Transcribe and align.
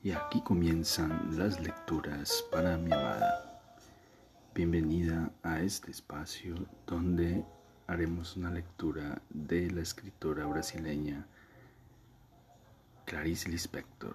Y 0.00 0.12
aquí 0.12 0.40
comienzan 0.42 1.36
las 1.36 1.58
lecturas 1.58 2.44
para 2.52 2.76
mi 2.76 2.92
amada. 2.92 3.60
Bienvenida 4.54 5.28
a 5.42 5.58
este 5.58 5.90
espacio 5.90 6.54
donde 6.86 7.44
haremos 7.88 8.36
una 8.36 8.48
lectura 8.50 9.20
de 9.28 9.68
la 9.72 9.80
escritora 9.80 10.46
brasileña 10.46 11.26
Clarice 13.06 13.48
Lispector. 13.48 14.14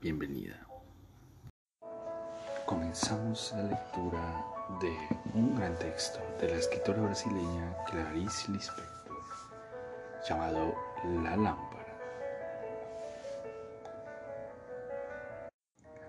Bienvenida. 0.00 0.64
Comenzamos 2.64 3.52
la 3.56 3.64
lectura 3.64 4.44
de 4.80 4.96
un 5.34 5.56
gran 5.56 5.76
texto 5.80 6.20
de 6.40 6.48
la 6.48 6.58
escritora 6.58 7.02
brasileña 7.02 7.74
Clarice 7.90 8.52
Lispector 8.52 9.18
llamado 10.28 10.76
La 11.24 11.36
lámpara. 11.36 11.67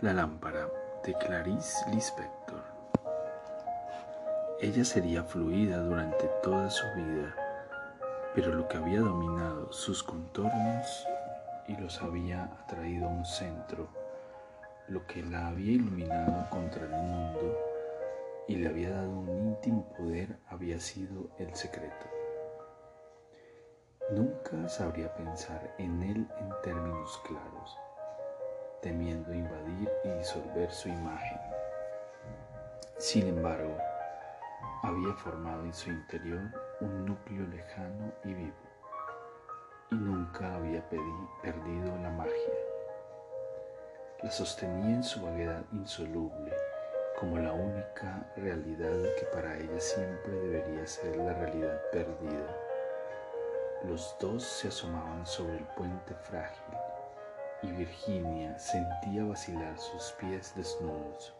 La 0.01 0.13
lámpara 0.13 0.65
de 1.03 1.13
Clarice 1.15 1.89
Lispector. 1.91 2.63
Ella 4.61 4.85
sería 4.85 5.25
fluida 5.25 5.79
durante 5.79 6.25
toda 6.41 6.69
su 6.69 6.85
vida, 6.95 7.35
pero 8.33 8.53
lo 8.53 8.65
que 8.69 8.77
había 8.77 9.01
dominado 9.01 9.73
sus 9.73 10.01
contornos 10.01 11.05
y 11.67 11.75
los 11.75 12.01
había 12.01 12.45
atraído 12.63 13.07
a 13.07 13.09
un 13.09 13.25
centro, 13.25 13.89
lo 14.87 15.05
que 15.05 15.21
la 15.21 15.49
había 15.49 15.73
iluminado 15.73 16.49
contra 16.49 16.85
el 16.85 16.91
mundo 16.91 17.59
y 18.47 18.55
le 18.55 18.69
había 18.69 18.91
dado 18.91 19.09
un 19.09 19.49
íntimo 19.49 19.93
poder 19.97 20.37
había 20.47 20.79
sido 20.79 21.29
el 21.39 21.53
secreto. 21.55 22.07
Nunca 24.11 24.69
sabría 24.69 25.13
pensar 25.13 25.75
en 25.77 26.01
él 26.03 26.25
en 26.39 26.53
términos 26.63 27.21
claros 27.27 27.77
temiendo 28.81 29.33
invadir 29.33 29.89
y 30.03 30.09
disolver 30.09 30.71
su 30.71 30.89
imagen. 30.89 31.39
Sin 32.97 33.27
embargo, 33.27 33.77
había 34.83 35.13
formado 35.15 35.63
en 35.63 35.73
su 35.73 35.89
interior 35.89 36.41
un 36.81 37.05
núcleo 37.05 37.47
lejano 37.47 38.11
y 38.23 38.33
vivo, 38.33 38.55
y 39.91 39.95
nunca 39.95 40.55
había 40.55 40.83
perdido 40.89 41.97
la 41.97 42.09
magia. 42.09 42.53
La 44.23 44.31
sostenía 44.31 44.95
en 44.95 45.03
su 45.03 45.21
vaguedad 45.21 45.63
insoluble 45.71 46.53
como 47.19 47.37
la 47.37 47.51
única 47.51 48.25
realidad 48.37 48.97
que 49.17 49.25
para 49.33 49.57
ella 49.57 49.79
siempre 49.79 50.31
debería 50.31 50.87
ser 50.87 51.17
la 51.17 51.33
realidad 51.33 51.81
perdida. 51.91 52.55
Los 53.85 54.15
dos 54.19 54.43
se 54.43 54.69
asomaban 54.69 55.25
sobre 55.25 55.57
el 55.57 55.65
puente 55.75 56.13
frágil 56.15 56.88
y 57.61 57.71
Virginia 57.71 58.57
sentía 58.57 59.23
vacilar 59.25 59.77
sus 59.77 60.11
pies 60.13 60.53
desnudos, 60.55 61.33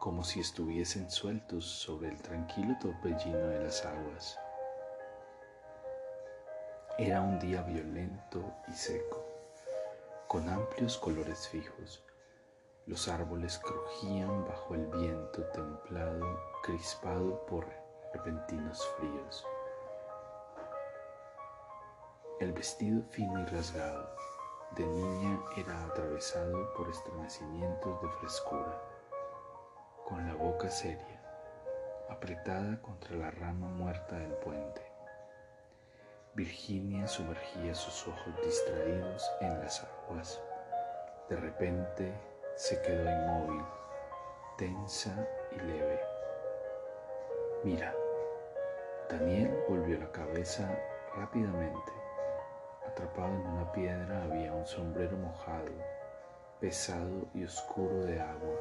como 0.00 0.24
si 0.24 0.40
estuviesen 0.40 1.10
sueltos 1.10 1.64
sobre 1.64 2.08
el 2.08 2.20
tranquilo 2.20 2.76
torbellino 2.80 3.38
de 3.38 3.64
las 3.64 3.84
aguas. 3.84 4.38
Era 6.98 7.20
un 7.20 7.38
día 7.38 7.62
violento 7.62 8.42
y 8.68 8.72
seco, 8.72 9.24
con 10.26 10.48
amplios 10.48 10.98
colores 10.98 11.48
fijos. 11.48 12.02
Los 12.86 13.08
árboles 13.08 13.58
crujían 13.58 14.44
bajo 14.46 14.74
el 14.74 14.86
viento 14.86 15.44
templado, 15.52 16.40
crispado 16.62 17.46
por 17.46 17.66
repentinos 18.12 18.84
fríos. 18.98 19.46
El 22.40 22.54
vestido 22.54 23.02
fino 23.10 23.38
y 23.38 23.44
rasgado 23.44 24.16
de 24.74 24.86
niña 24.86 25.38
era 25.58 25.84
atravesado 25.84 26.72
por 26.72 26.88
estremecimientos 26.88 28.00
de 28.00 28.08
frescura, 28.18 28.80
con 30.08 30.26
la 30.26 30.32
boca 30.32 30.70
seria, 30.70 31.20
apretada 32.08 32.80
contra 32.80 33.14
la 33.14 33.30
rama 33.30 33.68
muerta 33.68 34.16
del 34.16 34.32
puente. 34.36 34.80
Virginia 36.32 37.06
sumergía 37.06 37.74
sus 37.74 38.08
ojos 38.08 38.34
distraídos 38.42 39.30
en 39.42 39.60
las 39.60 39.84
aguas. 39.84 40.40
De 41.28 41.36
repente 41.36 42.10
se 42.56 42.80
quedó 42.80 43.02
inmóvil, 43.02 43.62
tensa 44.56 45.28
y 45.52 45.56
leve. 45.56 46.00
Mira, 47.64 47.94
Daniel 49.10 49.62
volvió 49.68 49.98
la 49.98 50.10
cabeza 50.10 50.66
rápidamente 51.14 51.99
Atrapado 53.00 53.32
en 53.34 53.46
una 53.46 53.72
piedra 53.72 54.24
había 54.24 54.52
un 54.52 54.66
sombrero 54.66 55.16
mojado, 55.16 55.72
pesado 56.60 57.28
y 57.32 57.44
oscuro 57.44 58.04
de 58.04 58.20
agua. 58.20 58.60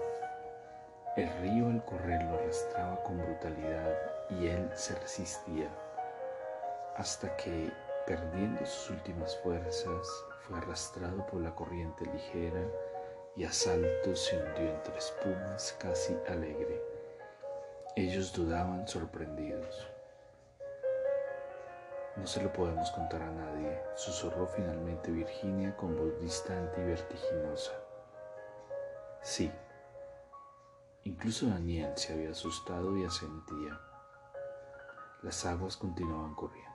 El 1.18 1.30
río 1.42 1.68
al 1.68 1.84
correr 1.84 2.24
lo 2.24 2.36
arrastraba 2.36 3.04
con 3.04 3.18
brutalidad 3.18 3.98
y 4.30 4.48
él 4.48 4.70
se 4.76 4.96
resistía, 4.96 5.68
hasta 6.96 7.36
que, 7.36 7.70
perdiendo 8.08 8.66
sus 8.66 8.92
últimas 8.92 9.36
fuerzas, 9.40 10.08
fue 10.40 10.58
arrastrado 10.60 11.26
por 11.26 11.42
la 11.42 11.54
corriente 11.54 12.06
ligera 12.06 12.64
y 13.36 13.44
a 13.44 13.52
saltos 13.52 14.24
se 14.24 14.38
hundió 14.38 14.70
entre 14.70 14.98
espumas 14.98 15.76
casi 15.80 16.18
alegre. 16.30 16.82
Ellos 17.98 18.32
dudaban 18.32 18.88
sorprendidos. 18.88 19.90
No 22.20 22.28
se 22.28 22.44
lo 22.44 22.52
podemos 22.52 22.92
contar 22.92 23.22
a 23.22 23.32
nadie, 23.32 23.82
susurró 23.96 24.46
finalmente 24.46 25.10
Virginia 25.10 25.76
con 25.78 25.96
voz 25.96 26.20
distante 26.20 26.82
y 26.82 26.86
vertiginosa. 26.86 27.72
Sí. 29.22 29.50
Incluso 31.06 31.48
Daniel 31.48 31.94
se 31.96 32.12
había 32.14 32.32
asustado 32.32 32.98
y 32.98 33.06
asentía. 33.06 33.80
Las 35.22 35.46
aguas 35.46 35.78
continuaban 35.78 36.36
corriendo. 36.36 36.70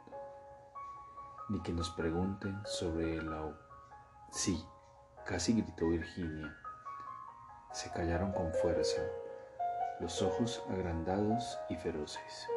Ni 1.50 1.60
que 1.60 1.72
nos 1.72 1.90
pregunten 1.90 2.58
sobre 2.64 3.22
la... 3.22 3.54
Sí, 4.30 4.64
casi 5.26 5.60
gritó 5.60 5.88
Virginia. 5.88 6.56
Se 7.70 7.90
callaron 7.90 8.32
con 8.32 8.50
fuerza, 8.54 9.02
los 10.00 10.22
ojos 10.22 10.62
agrandados 10.70 11.58
y 11.68 11.76
feroces. 11.76 12.48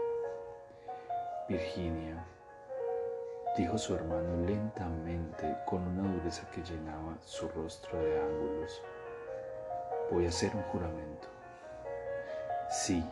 Virginia, 1.50 2.26
dijo 3.58 3.76
su 3.80 3.96
hermano 3.96 4.46
lentamente 4.46 5.58
con 5.66 5.82
una 5.82 6.14
dureza 6.14 6.48
que 6.52 6.62
llenaba 6.62 7.18
su 7.26 7.50
rostro 7.50 7.98
de 7.98 8.22
ángulos. 8.22 8.84
Voy 10.12 10.26
a 10.26 10.30
hacer 10.30 10.56
un 10.56 10.62
juramento. 10.64 11.28
Sí, 12.70 13.04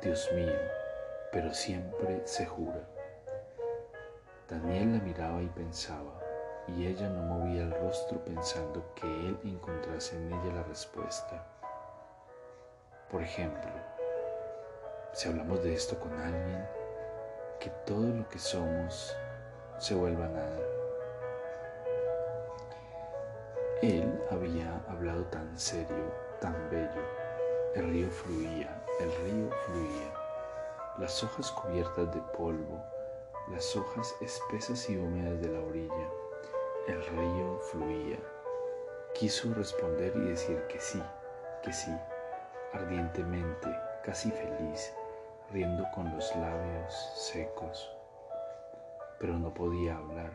Dios 0.00 0.30
mío, 0.34 0.56
pero 1.32 1.52
siempre 1.52 2.22
se 2.24 2.46
jura. 2.46 2.80
Daniel 4.48 4.92
la 4.92 5.02
miraba 5.02 5.42
y 5.42 5.48
pensaba, 5.48 6.20
y 6.68 6.86
ella 6.86 7.08
no 7.08 7.22
movía 7.22 7.62
el 7.62 7.72
rostro 7.72 8.24
pensando 8.24 8.94
que 8.94 9.06
él 9.06 9.36
encontrase 9.42 10.16
en 10.16 10.32
ella 10.32 10.54
la 10.54 10.62
respuesta. 10.62 11.44
Por 13.10 13.20
ejemplo, 13.20 13.72
si 15.12 15.28
hablamos 15.28 15.64
de 15.64 15.74
esto 15.74 15.98
con 15.98 16.12
alguien, 16.20 16.64
que 17.58 17.70
todo 17.84 18.06
lo 18.06 18.28
que 18.28 18.38
somos 18.38 19.16
se 19.82 19.96
vuelva 19.96 20.28
nada. 20.28 20.60
Él 23.82 24.22
había 24.30 24.80
hablado 24.88 25.24
tan 25.24 25.58
serio, 25.58 26.04
tan 26.40 26.54
bello. 26.70 27.02
El 27.74 27.88
río 27.88 28.08
fluía, 28.08 28.80
el 29.00 29.12
río 29.24 29.50
fluía. 29.66 30.14
Las 30.98 31.24
hojas 31.24 31.50
cubiertas 31.50 32.14
de 32.14 32.20
polvo, 32.38 32.80
las 33.50 33.74
hojas 33.74 34.14
espesas 34.20 34.88
y 34.88 34.96
húmedas 34.96 35.40
de 35.42 35.48
la 35.48 35.58
orilla. 35.58 36.08
El 36.86 37.04
río 37.04 37.58
fluía. 37.72 38.18
Quiso 39.14 39.52
responder 39.52 40.12
y 40.14 40.28
decir 40.28 40.64
que 40.68 40.78
sí, 40.78 41.02
que 41.60 41.72
sí, 41.72 41.90
ardientemente, 42.72 43.68
casi 44.04 44.30
feliz, 44.30 44.92
riendo 45.50 45.84
con 45.92 46.14
los 46.14 46.36
labios 46.36 46.94
secos 47.16 47.96
pero 49.22 49.38
no 49.38 49.54
podía 49.54 49.98
hablar, 49.98 50.32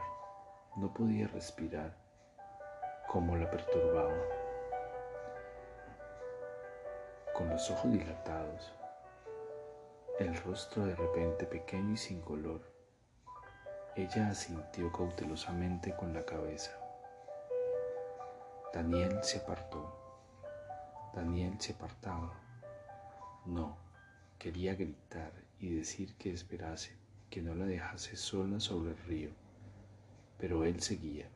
no 0.78 0.94
podía 0.94 1.28
respirar, 1.28 1.94
como 3.10 3.36
la 3.36 3.52
perturbaba. 3.52 4.16
Con 7.36 7.50
los 7.50 7.70
ojos 7.70 7.92
dilatados, 7.92 8.74
el 10.20 10.34
rostro 10.38 10.86
de 10.86 10.96
repente 10.96 11.46
pequeño 11.46 11.96
y 11.96 11.98
sin 11.98 12.22
color, 12.22 12.62
ella 13.98 14.30
asintió 14.30 14.90
cautelosamente 14.94 15.94
con 15.94 16.14
la 16.14 16.24
cabeza. 16.24 16.72
Daniel 18.74 19.20
se 19.22 19.40
apartó. 19.40 20.32
Daniel 21.14 21.60
se 21.60 21.74
apartaba. 21.74 22.40
No, 23.44 23.76
quería 24.40 24.76
gritar 24.76 25.34
y 25.60 25.76
decir 25.76 26.16
que 26.18 26.32
esperase, 26.32 27.07
que 27.38 27.44
no 27.44 27.54
la 27.54 27.66
dejase 27.66 28.16
sola 28.18 28.60
sobre 28.60 28.94
el 28.94 28.98
río, 28.98 29.30
pero 30.40 30.64
él 30.64 30.82
seguía. 30.82 31.30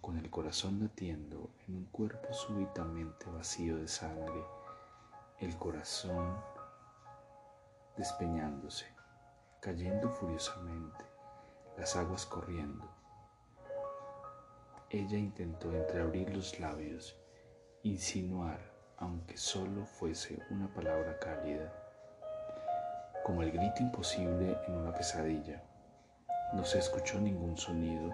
con 0.00 0.18
el 0.18 0.28
corazón 0.28 0.80
latiendo 0.80 1.50
en 1.68 1.76
un 1.76 1.84
cuerpo 1.84 2.32
súbitamente 2.32 3.26
vacío 3.30 3.76
de 3.76 3.86
sangre, 3.86 4.42
el 5.38 5.56
corazón 5.56 6.36
despeñándose, 7.96 8.86
cayendo 9.60 10.10
furiosamente, 10.10 11.04
las 11.76 11.94
aguas 11.94 12.26
corriendo. 12.26 12.90
Ella 14.90 15.16
intentó 15.16 15.72
entreabrir 15.72 16.34
los 16.34 16.58
labios, 16.58 17.16
insinuar, 17.84 18.58
aunque 18.96 19.36
solo 19.36 19.86
fuese 19.86 20.42
una 20.50 20.66
palabra 20.74 21.20
cálida, 21.20 21.87
como 23.28 23.42
el 23.42 23.52
grito 23.52 23.82
imposible 23.82 24.56
en 24.66 24.74
una 24.74 24.94
pesadilla. 24.94 25.62
No 26.54 26.64
se 26.64 26.78
escuchó 26.78 27.20
ningún 27.20 27.58
sonido 27.58 28.10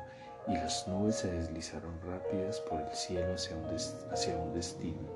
y 0.49 0.55
las 0.55 0.89
nubes 0.89 1.15
se 1.15 1.31
deslizaron 1.31 2.01
rápidas 2.03 2.59
por 2.63 2.81
el 2.81 2.93
cielo 2.93 3.35
hacia 3.35 3.55
un, 3.55 3.65
hacia 4.11 4.37
un 4.37 4.53
destino. 4.53 5.09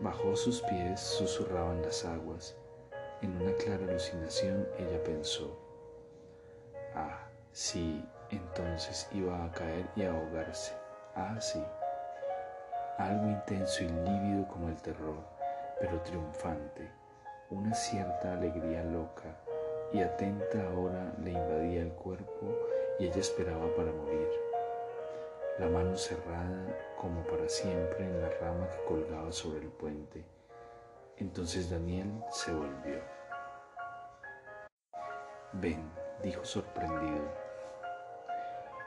Bajo 0.00 0.34
sus 0.34 0.60
pies 0.62 0.98
susurraban 0.98 1.82
las 1.82 2.04
aguas. 2.04 2.56
En 3.20 3.40
una 3.40 3.52
clara 3.58 3.84
alucinación 3.84 4.66
ella 4.76 5.00
pensó, 5.04 5.56
ah, 6.96 7.28
sí, 7.52 8.04
entonces 8.30 9.08
iba 9.12 9.44
a 9.44 9.52
caer 9.52 9.86
y 9.94 10.02
a 10.02 10.10
ahogarse. 10.10 10.72
Ah, 11.14 11.40
sí. 11.40 11.62
Algo 12.98 13.28
intenso 13.28 13.84
y 13.84 13.88
lívido 13.88 14.48
como 14.48 14.68
el 14.68 14.82
terror, 14.82 15.24
pero 15.78 16.00
triunfante, 16.00 16.90
una 17.52 17.74
cierta 17.74 18.32
alegría 18.32 18.82
loca 18.82 19.36
y 19.92 20.00
atenta 20.00 20.66
ahora 20.68 21.12
le 21.22 21.32
invadía 21.32 21.82
el 21.82 21.92
cuerpo 21.92 22.56
y 22.98 23.06
ella 23.06 23.20
esperaba 23.20 23.74
para 23.76 23.92
morir. 23.92 24.28
La 25.58 25.68
mano 25.68 25.94
cerrada 25.96 26.94
como 26.96 27.22
para 27.24 27.46
siempre 27.48 28.06
en 28.06 28.22
la 28.22 28.30
rama 28.40 28.68
que 28.70 28.84
colgaba 28.84 29.30
sobre 29.32 29.60
el 29.60 29.68
puente. 29.68 30.24
Entonces 31.18 31.68
Daniel 31.68 32.10
se 32.30 32.52
volvió. 32.52 33.00
Ven, 35.52 35.90
dijo 36.22 36.42
sorprendido. 36.44 37.30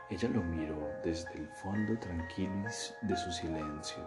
Ella 0.09 0.29
lo 0.29 0.41
miró 0.41 0.89
desde 1.03 1.33
el 1.33 1.47
fondo 1.61 1.99
tranquilo 1.99 2.67
de 3.03 3.15
su 3.15 3.31
silencio. 3.31 4.03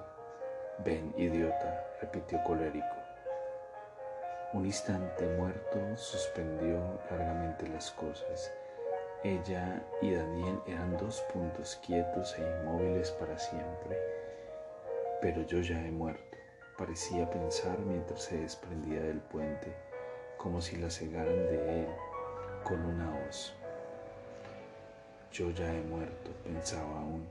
Ven, 0.85 1.15
idiota, 1.17 1.87
repitió 2.01 2.43
colérico. 2.43 2.98
Un 4.55 4.65
instante 4.65 5.27
muerto 5.37 5.95
suspendió 5.99 6.81
largamente 7.11 7.69
las 7.69 7.91
cosas. 7.91 8.51
Ella 9.23 9.83
y 10.01 10.15
Daniel 10.15 10.59
eran 10.67 10.97
dos 10.97 11.21
puntos 11.31 11.79
quietos 11.85 12.35
e 12.39 12.41
inmóviles 12.41 13.11
para 13.11 13.39
siempre. 13.39 13.99
Pero 15.21 15.43
yo 15.43 15.61
ya 15.61 15.79
he 15.85 15.91
muerto, 15.91 16.39
parecía 16.79 17.29
pensar 17.29 17.79
mientras 17.81 18.23
se 18.23 18.39
desprendía 18.39 19.03
del 19.03 19.21
puente, 19.21 19.77
como 20.39 20.63
si 20.63 20.77
la 20.77 20.89
cegaran 20.89 21.47
de 21.47 21.83
él 21.83 21.89
con 22.65 22.83
una 22.87 23.19
hoz. 23.27 23.53
Yo 25.31 25.51
ya 25.51 25.71
he 25.75 25.83
muerto, 25.83 26.31
pensaba 26.43 27.01
aún, 27.01 27.29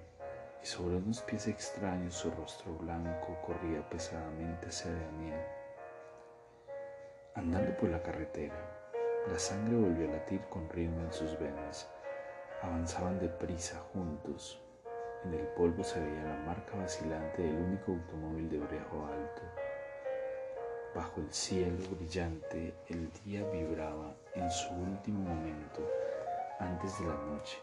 y 0.62 0.68
sobre 0.68 0.98
unos 0.98 1.22
pies 1.22 1.48
extraños 1.48 2.14
su 2.14 2.30
rostro 2.30 2.74
blanco 2.74 3.36
corría 3.44 3.82
pesadamente 3.90 4.68
hacia 4.68 4.92
Daniel. 4.92 5.57
Andando 7.38 7.78
por 7.78 7.90
la 7.90 8.02
carretera, 8.02 8.56
la 9.32 9.38
sangre 9.38 9.76
volvió 9.76 10.10
a 10.10 10.14
latir 10.14 10.42
con 10.50 10.68
ritmo 10.70 11.02
en 11.02 11.14
sus 11.14 11.38
venas. 11.38 11.88
Avanzaban 12.64 13.20
deprisa 13.20 13.80
juntos. 13.94 14.60
En 15.24 15.36
el 15.36 15.46
polvo 15.50 15.84
se 15.84 16.00
veía 16.00 16.24
la 16.24 16.38
marca 16.48 16.76
vacilante 16.76 17.44
del 17.44 17.56
único 17.56 17.92
automóvil 17.92 18.50
de 18.50 18.58
brejo 18.58 19.06
alto. 19.06 19.44
Bajo 20.96 21.22
el 21.22 21.32
cielo 21.32 21.78
brillante, 21.96 22.74
el 22.88 23.12
día 23.24 23.48
vibraba 23.52 24.16
en 24.34 24.50
su 24.50 24.74
último 24.74 25.20
momento 25.20 25.88
antes 26.60 27.00
de 27.00 27.06
la 27.06 27.18
noche. 27.18 27.60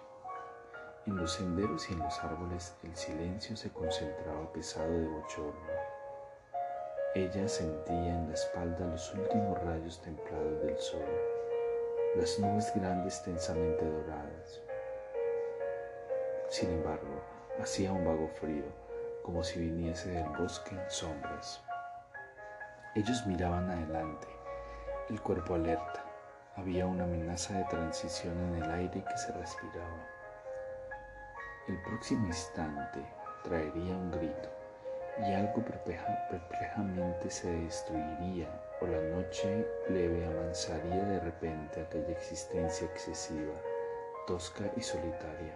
En 1.07 1.17
los 1.17 1.33
senderos 1.33 1.91
y 1.91 1.95
en 1.95 1.99
los 1.99 2.17
árboles 2.23 2.77
el 2.85 2.95
silencio 2.95 3.57
se 3.57 3.71
concentraba 3.71 4.53
pesado 4.53 4.93
de 4.93 5.09
bochorno. 5.09 5.94
Ella 7.15 7.47
sentía 7.47 8.13
en 8.13 8.27
la 8.27 8.35
espalda 8.35 8.89
los 8.89 9.15
últimos 9.15 9.57
rayos 9.63 10.03
templados 10.03 10.61
del 10.63 10.77
sol, 10.77 11.07
las 12.17 12.41
nubes 12.41 12.73
grandes 12.75 13.23
tensamente 13.23 13.89
doradas. 13.89 14.61
Sin 16.49 16.71
embargo, 16.71 17.23
hacía 17.63 17.93
un 17.93 18.05
vago 18.05 18.27
frío, 18.27 18.65
como 19.23 19.45
si 19.45 19.61
viniese 19.61 20.11
del 20.11 20.29
bosque 20.31 20.75
en 20.75 20.91
sombras. 20.91 21.63
Ellos 22.97 23.25
miraban 23.29 23.71
adelante, 23.71 24.27
el 25.09 25.21
cuerpo 25.23 25.55
alerta. 25.55 26.05
Había 26.57 26.85
una 26.85 27.05
amenaza 27.05 27.57
de 27.57 27.65
transición 27.67 28.37
en 28.41 28.65
el 28.65 28.71
aire 28.73 29.05
que 29.05 29.17
se 29.19 29.31
respiraba. 29.31 30.09
El 31.69 31.81
próximo 31.83 32.27
instante 32.27 33.07
traería 33.45 33.97
un 33.97 34.11
grito 34.11 34.64
y 35.19 35.33
algo 35.33 35.63
perplejamente 35.65 37.31
se 37.31 37.51
destruiría 37.51 38.49
o 38.81 38.87
la 38.87 39.01
noche 39.17 39.67
leve 39.89 40.27
avanzaría 40.27 41.05
de 41.05 41.21
repente 41.21 41.81
aquella 41.81 42.11
existencia 42.11 42.87
excesiva, 42.87 43.55
tosca 44.27 44.65
y 44.77 44.83
solitaria. 44.83 45.55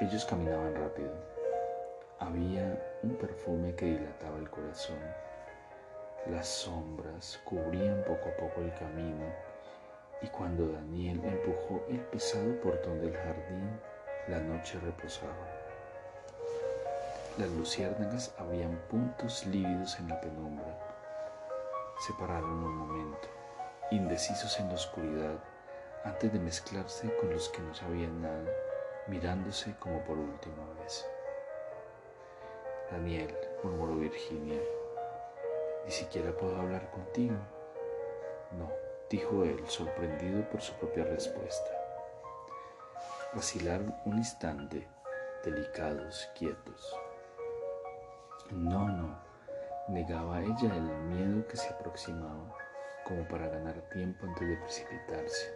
Ellos 0.00 0.26
caminaban 0.26 0.74
rápido. 0.74 1.12
Había 2.18 2.98
un 3.02 3.16
perfume 3.16 3.74
que 3.74 3.86
dilataba 3.86 4.38
el 4.38 4.50
corazón. 4.50 4.98
Las 6.26 6.46
sombras 6.46 7.40
cubrían 7.44 8.04
poco 8.04 8.28
a 8.28 8.36
poco 8.36 8.60
el 8.60 8.74
camino 8.74 9.24
y 10.22 10.26
cuando 10.28 10.68
Daniel 10.68 11.20
empujó 11.24 11.84
el 11.88 12.00
pesado 12.00 12.60
portón 12.60 13.00
del 13.00 13.14
jardín, 13.14 13.80
la 14.28 14.40
noche 14.40 14.78
reposaba. 14.80 15.55
Las 17.38 17.50
luciérnagas 17.50 18.34
abrían 18.38 18.80
puntos 18.88 19.44
lívidos 19.44 19.98
en 19.98 20.08
la 20.08 20.18
penumbra. 20.22 20.74
Se 21.98 22.14
pararon 22.14 22.64
un 22.64 22.76
momento, 22.76 23.28
indecisos 23.90 24.58
en 24.58 24.68
la 24.68 24.74
oscuridad, 24.74 25.38
antes 26.04 26.32
de 26.32 26.38
mezclarse 26.38 27.14
con 27.16 27.28
los 27.28 27.50
que 27.50 27.60
no 27.60 27.74
sabían 27.74 28.22
nada, 28.22 28.50
mirándose 29.08 29.74
como 29.78 30.02
por 30.04 30.16
última 30.16 30.64
vez. 30.80 31.06
Daniel, 32.90 33.36
murmuró 33.62 33.96
Virginia, 33.96 34.60
ni 35.84 35.90
siquiera 35.90 36.34
puedo 36.34 36.56
hablar 36.56 36.90
contigo. 36.90 37.36
No, 38.52 38.70
dijo 39.10 39.44
él, 39.44 39.62
sorprendido 39.68 40.48
por 40.48 40.62
su 40.62 40.72
propia 40.76 41.04
respuesta. 41.04 41.70
Vacilaron 43.34 43.94
un 44.06 44.16
instante, 44.16 44.88
delicados, 45.44 46.30
quietos. 46.34 46.96
No, 48.52 48.88
no, 48.88 49.18
negaba 49.88 50.40
ella 50.40 50.76
el 50.76 50.82
miedo 50.82 51.46
que 51.48 51.56
se 51.56 51.68
aproximaba, 51.68 52.54
como 53.04 53.26
para 53.26 53.48
ganar 53.48 53.74
tiempo 53.90 54.24
antes 54.24 54.48
de 54.48 54.56
precipitarse. 54.58 55.52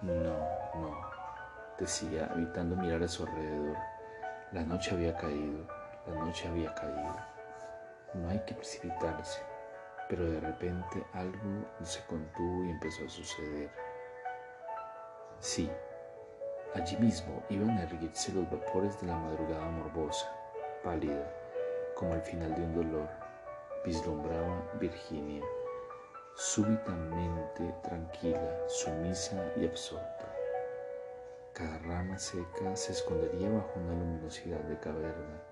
No, 0.00 0.14
no, 0.74 1.00
decía, 1.78 2.30
evitando 2.34 2.74
mirar 2.74 3.02
a 3.02 3.08
su 3.08 3.24
alrededor. 3.24 3.76
La 4.52 4.62
noche 4.62 4.92
había 4.92 5.14
caído, 5.16 5.66
la 6.06 6.14
noche 6.14 6.48
había 6.48 6.74
caído. 6.74 7.16
No 8.14 8.28
hay 8.30 8.40
que 8.40 8.54
precipitarse, 8.54 9.42
pero 10.08 10.24
de 10.30 10.40
repente 10.40 11.04
algo 11.12 11.66
se 11.82 12.04
contuvo 12.06 12.64
y 12.64 12.70
empezó 12.70 13.04
a 13.04 13.10
suceder. 13.10 13.70
Sí, 15.38 15.70
allí 16.74 16.96
mismo 16.96 17.42
iban 17.50 17.70
a 17.76 17.82
erguirse 17.82 18.32
los 18.32 18.50
vapores 18.50 18.98
de 19.00 19.06
la 19.06 19.16
madrugada 19.16 19.68
morbosa, 19.68 20.30
pálida, 20.82 21.41
como 21.94 22.14
al 22.14 22.22
final 22.22 22.54
de 22.54 22.62
un 22.62 22.74
dolor, 22.74 23.08
vislumbraba 23.84 24.62
Virginia, 24.80 25.42
súbitamente 26.34 27.74
tranquila, 27.82 28.68
sumisa 28.68 29.52
y 29.56 29.66
absorta. 29.66 30.34
Cada 31.52 31.78
rama 31.78 32.18
seca 32.18 32.74
se 32.76 32.92
escondería 32.92 33.50
bajo 33.50 33.78
una 33.78 33.92
luminosidad 33.92 34.60
de 34.60 34.78
caverna. 34.78 35.42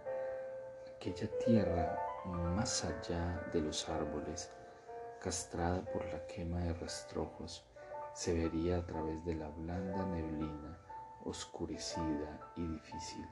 Aquella 0.96 1.28
tierra 1.44 1.98
más 2.24 2.84
allá 2.84 3.46
de 3.52 3.60
los 3.60 3.88
árboles, 3.88 4.50
castrada 5.20 5.82
por 5.92 6.04
la 6.06 6.26
quema 6.26 6.60
de 6.60 6.74
rastrojos, 6.74 7.64
se 8.14 8.34
vería 8.34 8.78
a 8.78 8.86
través 8.86 9.24
de 9.24 9.34
la 9.34 9.48
blanda 9.48 10.04
neblina, 10.06 10.78
oscurecida 11.24 12.52
y 12.56 12.66
difícil, 12.66 13.26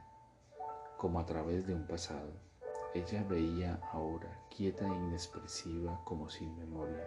como 0.96 1.20
a 1.20 1.26
través 1.26 1.66
de 1.66 1.74
un 1.74 1.86
pasado 1.86 2.48
ella 2.94 3.22
veía 3.24 3.80
ahora, 3.92 4.46
quieta 4.50 4.86
e 4.86 4.96
inexpresiva 4.96 6.00
como 6.04 6.28
sin 6.30 6.56
memoria. 6.58 7.06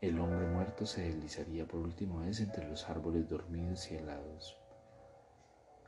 El 0.00 0.18
hombre 0.20 0.46
muerto 0.46 0.86
se 0.86 1.02
deslizaría 1.02 1.66
por 1.66 1.80
última 1.80 2.20
vez 2.24 2.40
entre 2.40 2.68
los 2.68 2.88
árboles 2.88 3.28
dormidos 3.28 3.90
y 3.90 3.96
helados. 3.96 4.56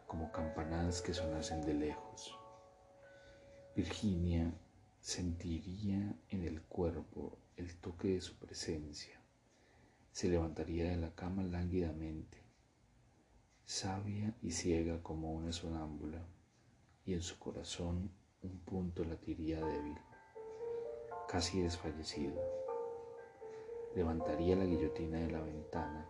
como 0.07 0.33
campanadas 0.33 1.03
que 1.03 1.13
sonasen 1.13 1.61
de 1.67 1.75
lejos. 1.75 2.35
Virginia 3.77 4.53
sentiría 5.01 6.15
en 6.31 6.45
el 6.45 6.63
cuerpo 6.63 7.39
el 7.57 7.77
toque 7.77 8.09
de 8.15 8.21
su 8.23 8.39
presencia. 8.39 9.21
Se 10.13 10.29
levantaría 10.29 10.91
de 10.91 10.97
la 10.97 11.15
cama 11.15 11.43
lánguidamente, 11.43 12.43
sabia 13.67 14.35
y 14.43 14.51
ciega 14.53 15.03
como 15.03 15.33
una 15.33 15.53
sonámbula, 15.53 16.27
y 17.09 17.15
en 17.15 17.23
su 17.23 17.39
corazón 17.39 18.11
un 18.43 18.59
punto 18.61 19.03
latiría 19.03 19.65
débil, 19.65 19.99
casi 21.27 21.63
desfallecido. 21.63 22.41
Levantaría 23.97 24.55
la 24.55 24.65
guillotina 24.65 25.19
de 25.19 25.31
la 25.31 25.41
ventana, 25.41 26.07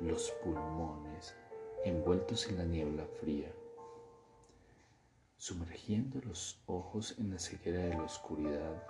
los 0.00 0.30
pulmones 0.44 1.34
envueltos 1.84 2.48
en 2.48 2.58
la 2.58 2.64
niebla 2.64 3.06
fría 3.20 3.50
sumergiendo 5.38 6.20
los 6.22 6.60
ojos 6.66 7.14
en 7.18 7.30
la 7.30 7.38
ceguera 7.38 7.78
de 7.78 7.90
la 7.90 8.02
oscuridad, 8.02 8.82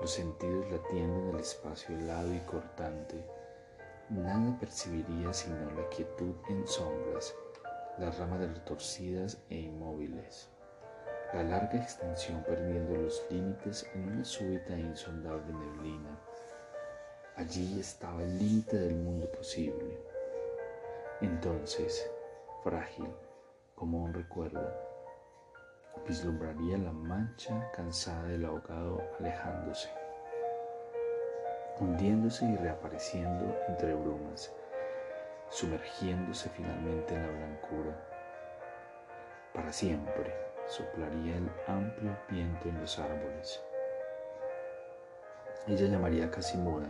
los 0.00 0.10
sentidos 0.10 0.70
latiendo 0.70 1.28
en 1.28 1.34
el 1.34 1.40
espacio 1.40 1.96
helado 1.96 2.34
y 2.34 2.40
cortante, 2.40 3.24
nada 4.08 4.58
percibiría 4.58 5.32
sino 5.32 5.56
la 5.72 5.88
quietud 5.90 6.34
en 6.48 6.66
sombras, 6.66 7.34
las 7.98 8.18
ramas 8.18 8.40
retorcidas 8.40 9.42
e 9.50 9.58
inmóviles, 9.58 10.48
la 11.32 11.44
larga 11.44 11.78
extensión 11.78 12.42
perdiendo 12.42 12.96
los 12.96 13.24
límites 13.30 13.88
en 13.94 14.12
una 14.12 14.24
súbita 14.24 14.74
e 14.74 14.80
insondable 14.80 15.52
neblina. 15.52 16.18
Allí 17.36 17.78
estaba 17.78 18.20
el 18.22 18.36
límite 18.36 18.76
del 18.76 18.96
mundo 18.96 19.30
posible. 19.30 19.96
Entonces, 21.20 22.10
frágil 22.64 23.06
como 23.76 24.02
un 24.02 24.12
recuerdo, 24.12 24.60
vislumbraría 26.06 26.78
la 26.78 26.92
mancha 26.92 27.70
cansada 27.72 28.24
del 28.24 28.44
ahogado 28.44 29.00
alejándose, 29.20 29.88
hundiéndose 31.78 32.44
y 32.44 32.56
reapareciendo 32.56 33.56
entre 33.68 33.94
brumas, 33.94 34.52
sumergiéndose 35.48 36.48
finalmente 36.50 37.14
en 37.14 37.22
la 37.22 37.28
blancura. 37.28 38.06
Para 39.54 39.72
siempre 39.72 40.49
soplaría 40.70 41.36
el 41.36 41.50
amplio 41.66 42.16
viento 42.28 42.68
en 42.68 42.80
los 42.80 42.98
árboles. 42.98 43.60
Ella 45.66 45.86
llamaría 45.86 46.30
casi 46.30 46.56
muda, 46.56 46.88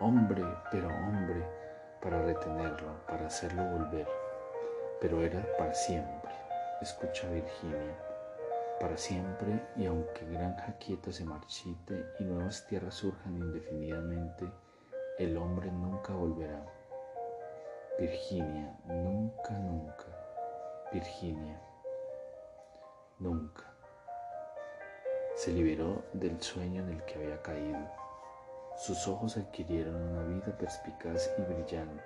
hombre, 0.00 0.42
pero 0.70 0.88
hombre, 0.88 1.44
para 2.00 2.22
retenerlo, 2.22 3.04
para 3.06 3.26
hacerlo 3.26 3.62
volver, 3.64 4.08
pero 5.00 5.22
era 5.22 5.44
para 5.58 5.74
siempre, 5.74 6.32
escucha 6.80 7.28
Virginia 7.28 7.94
para 8.80 8.96
siempre 8.96 9.62
y 9.76 9.86
aunque 9.86 10.26
granja 10.26 10.76
quieta 10.78 11.12
se 11.12 11.24
marchite 11.24 12.06
y 12.18 12.24
nuevas 12.24 12.66
tierras 12.66 12.94
surjan 12.94 13.36
indefinidamente, 13.36 14.50
el 15.18 15.36
hombre 15.36 15.70
nunca 15.70 16.12
volverá. 16.12 16.64
Virginia, 17.98 18.76
nunca, 18.86 19.52
nunca. 19.52 20.04
Virginia, 20.92 21.60
nunca. 23.24 23.64
Se 25.34 25.50
liberó 25.50 26.04
del 26.12 26.40
sueño 26.40 26.82
en 26.82 26.90
el 26.90 27.04
que 27.06 27.14
había 27.14 27.42
caído. 27.42 27.80
Sus 28.76 29.08
ojos 29.08 29.36
adquirieron 29.36 29.96
una 29.96 30.22
vida 30.24 30.56
perspicaz 30.58 31.30
y 31.38 31.42
brillante. 31.42 32.04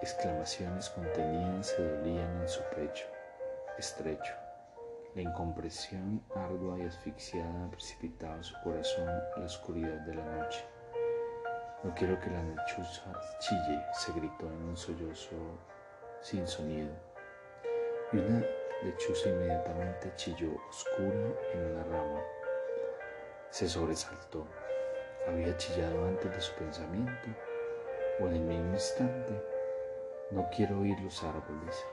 Exclamaciones 0.00 0.88
contenidas 0.90 1.68
se 1.68 1.82
dolían 1.82 2.40
en 2.40 2.48
su 2.48 2.60
pecho, 2.74 3.06
estrecho. 3.78 4.32
La 5.14 5.22
incompresión 5.22 6.24
ardua 6.34 6.78
y 6.78 6.86
asfixiada 6.86 7.70
precipitaba 7.70 8.42
su 8.42 8.54
corazón 8.64 9.08
a 9.08 9.38
la 9.38 9.44
oscuridad 9.44 10.00
de 10.06 10.14
la 10.14 10.24
noche. 10.24 10.64
No 11.84 11.94
quiero 11.94 12.18
que 12.20 12.30
la 12.30 12.42
lechuza 12.42 13.12
chille, 13.38 13.84
se 13.92 14.12
gritó 14.12 14.46
en 14.46 14.62
un 14.62 14.76
sollozo 14.76 15.36
sin 16.20 16.46
sonido. 16.46 16.90
Y 18.12 18.18
una 18.18 18.42
lechuza 18.84 19.28
inmediatamente 19.28 20.12
chilló 20.16 20.50
oscura 20.68 21.32
en 21.52 21.64
una 21.72 21.84
rama. 21.84 22.20
Se 23.50 23.68
sobresaltó. 23.68 24.46
Había 25.28 25.56
chillado 25.56 26.06
antes 26.06 26.34
de 26.34 26.40
su 26.40 26.52
pensamiento 26.54 27.28
o 28.20 28.26
en 28.26 28.34
el 28.34 28.40
mismo 28.40 28.72
instante. 28.72 29.40
No 30.30 30.48
quiero 30.54 30.80
oír 30.80 30.98
los 31.00 31.22
árboles, 31.22 31.84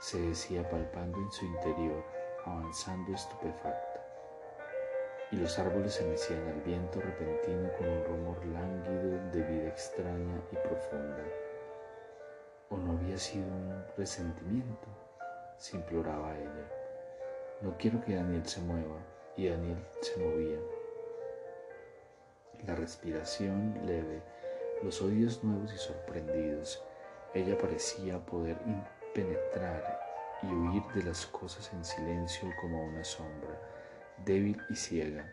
se 0.00 0.20
decía 0.20 0.68
palpando 0.68 1.18
en 1.18 1.30
su 1.30 1.46
interior 1.46 2.04
avanzando 2.44 3.12
estupefacta, 3.14 4.04
y 5.30 5.36
los 5.36 5.58
árboles 5.58 5.94
se 5.94 6.04
mecían 6.04 6.46
al 6.48 6.60
viento 6.62 7.00
repentino 7.00 7.70
con 7.76 7.88
un 7.88 8.04
rumor 8.04 8.46
lánguido 8.46 9.30
de 9.30 9.42
vida 9.42 9.68
extraña 9.68 10.40
y 10.50 10.56
profunda. 10.56 11.24
¿O 12.70 12.76
no 12.76 12.92
había 12.92 13.18
sido 13.18 13.46
un 13.46 13.84
presentimiento? 13.96 15.07
Se 15.58 15.76
imploraba 15.76 16.36
ella. 16.38 16.72
No 17.60 17.76
quiero 17.76 18.02
que 18.04 18.14
Daniel 18.14 18.46
se 18.46 18.60
mueva, 18.60 18.98
y 19.36 19.48
Daniel 19.48 19.78
se 20.00 20.16
movía. 20.18 20.58
La 22.66 22.74
respiración 22.74 23.80
leve, 23.86 24.22
los 24.82 25.00
oídos 25.00 25.44
nuevos 25.44 25.72
y 25.72 25.78
sorprendidos, 25.78 26.82
ella 27.34 27.56
parecía 27.56 28.24
poder 28.24 28.58
penetrar 29.14 30.00
y 30.42 30.46
huir 30.46 30.82
de 30.94 31.04
las 31.04 31.26
cosas 31.26 31.72
en 31.72 31.84
silencio 31.84 32.48
como 32.60 32.84
una 32.84 33.04
sombra, 33.04 33.60
débil 34.24 34.60
y 34.70 34.74
ciega. 34.74 35.32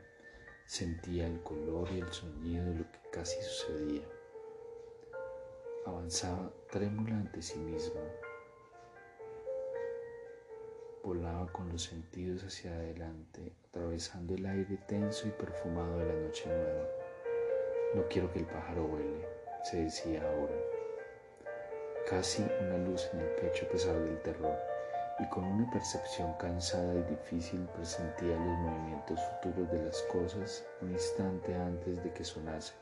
Sentía 0.65 1.25
el 1.27 1.41
color 1.41 1.88
y 1.91 2.00
el 2.00 2.12
sonido 2.12 2.65
de 2.65 2.75
lo 2.75 2.91
que 2.91 3.00
casi 3.12 3.41
sucedía. 3.41 4.03
Avanzaba 5.86 6.51
trémula 6.72 7.15
ante 7.15 7.41
sí 7.41 7.60
mismo. 7.60 8.01
Volaba 11.05 11.45
con 11.51 11.71
los 11.71 11.83
sentidos 11.83 12.43
hacia 12.43 12.74
adelante, 12.74 13.53
atravesando 13.69 14.33
el 14.33 14.43
aire 14.43 14.79
tenso 14.88 15.27
y 15.27 15.31
perfumado 15.31 16.00
de 16.00 16.05
la 16.07 16.13
noche 16.15 16.47
nueva. 16.47 16.88
No 17.93 18.07
quiero 18.07 18.33
que 18.33 18.39
el 18.39 18.45
pájaro 18.47 18.88
vuele, 18.88 19.24
se 19.62 19.83
decía 19.83 20.24
ahora. 20.24 20.55
Casi 22.09 22.43
una 22.59 22.79
luz 22.79 23.07
en 23.13 23.19
el 23.19 23.29
pecho 23.35 23.67
a 23.67 23.69
pesar 23.69 24.00
del 24.00 24.19
terror 24.24 24.57
y 25.19 25.29
con 25.29 25.43
una 25.43 25.69
percepción 25.69 26.33
cansada 26.39 26.95
y 26.95 27.03
difícil 27.03 27.59
presentía 27.75 28.35
los 28.35 28.57
movimientos 28.57 29.19
futuros 29.21 29.71
de 29.71 29.85
las 29.85 30.01
cosas 30.12 30.65
un 30.81 30.91
instante 30.91 31.53
antes 31.53 32.03
de 32.03 32.12
que 32.13 32.24
sonase. 32.24 32.74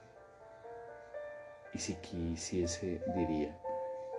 Y 1.73 1.77
si 1.77 1.95
quisiese, 1.95 3.01
diría, 3.17 3.53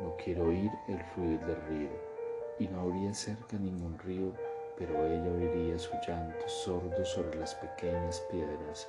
no 0.02 0.14
quiero 0.23 0.49
oír 0.49 0.70
el 0.88 1.02
fluir 1.14 1.40
del 1.46 1.62
río, 1.68 2.13
y 2.58 2.68
no 2.68 2.80
habría 2.82 3.12
cerca 3.14 3.56
ningún 3.56 3.99
río, 3.99 4.32
pero 4.76 5.06
ella 5.06 5.30
oiría 5.32 5.78
su 5.78 5.92
llanto 6.06 6.49
sordo 6.49 7.04
sobre 7.04 7.38
las 7.38 7.54
pequeñas 7.54 8.20
piedras. 8.30 8.88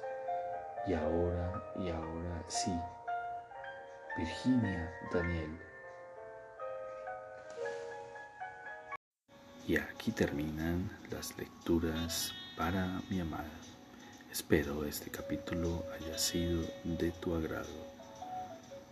Y 0.87 0.93
ahora, 0.93 1.63
y 1.77 1.89
ahora 1.89 2.43
sí. 2.47 2.73
Virginia, 4.17 4.91
Daniel, 5.11 5.59
Y 9.67 9.77
aquí 9.77 10.11
terminan 10.11 10.91
las 11.09 11.35
lecturas 11.39 12.31
para 12.55 13.01
mi 13.09 13.19
amada. 13.19 13.49
Espero 14.31 14.85
este 14.85 15.09
capítulo 15.09 15.83
haya 15.95 16.19
sido 16.19 16.61
de 16.83 17.09
tu 17.13 17.33
agrado. 17.33 17.73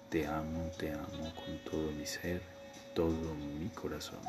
Te 0.10 0.26
amo, 0.26 0.72
te 0.80 0.92
amo 0.92 1.32
con 1.36 1.60
todo 1.70 1.92
mi 1.92 2.08
ser, 2.08 2.42
todo 2.96 3.36
mi 3.36 3.70
corazón. 3.70 4.22